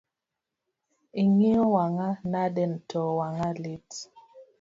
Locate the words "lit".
3.61-3.89